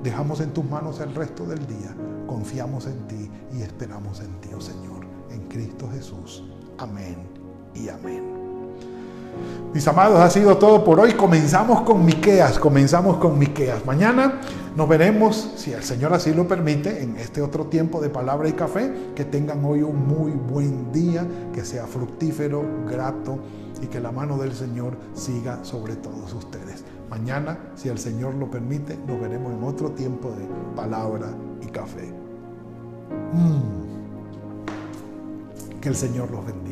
Dejamos 0.05 0.41
en 0.41 0.53
tus 0.53 0.65
manos 0.65 1.01
el 1.01 1.15
resto 1.15 1.45
del 1.47 1.67
día, 1.67 1.97
confiamos 2.29 2.87
en 2.87 3.07
ti 3.09 3.31
y 3.53 3.63
esperamos 3.63 4.21
en 4.21 4.41
ti, 4.41 4.51
oh 4.57 4.61
Señor, 4.61 5.05
en 5.31 5.49
Cristo 5.49 5.89
Jesús. 5.93 6.45
Amén 6.79 7.17
y 7.75 7.89
amén. 7.89 8.32
Mis 9.75 9.89
amados, 9.89 10.21
ha 10.21 10.29
sido 10.29 10.59
todo 10.59 10.85
por 10.85 11.01
hoy. 11.01 11.13
Comenzamos 11.13 11.81
con 11.83 12.05
Miqueas, 12.05 12.59
comenzamos 12.59 13.17
con 13.17 13.39
Miqueas. 13.39 13.87
Mañana 13.87 14.41
nos 14.77 14.89
veremos, 14.89 15.53
si 15.57 15.73
el 15.73 15.83
Señor 15.83 16.13
así 16.13 16.35
lo 16.35 16.47
permite, 16.47 17.03
en 17.03 17.17
este 17.17 17.41
otro 17.41 17.67
tiempo 17.67 18.01
de 18.01 18.11
palabra 18.11 18.49
y 18.49 18.53
café. 18.53 18.93
Que 19.15 19.25
tengan 19.25 19.65
hoy 19.65 19.83
un 19.83 20.07
muy 20.07 20.33
buen 20.33 20.93
día, 20.93 21.27
que 21.55 21.65
sea 21.65 21.87
fructífero, 21.87 22.63
grato 22.87 23.39
y 23.83 23.87
que 23.87 24.01
la 24.01 24.13
mano 24.13 24.39
del 24.39 24.53
Señor 24.53 24.97
siga 25.15 25.65
sobre 25.65 25.97
todos 25.97 26.33
ustedes. 26.33 26.85
Mañana, 27.11 27.59
si 27.75 27.89
el 27.89 27.99
Señor 27.99 28.35
lo 28.35 28.51
permite, 28.51 28.97
nos 29.07 29.21
veremos 29.21 29.53
en 29.53 29.65
otro 29.65 29.91
tiempo 29.91 30.31
de 30.31 30.47
palabra 30.75 31.29
y 31.61 31.67
café. 31.67 32.11
Mm. 33.33 33.83
Que 35.81 35.89
el 35.89 35.97
Señor 35.97 36.31
los 36.31 36.47
bendiga. 36.47 36.72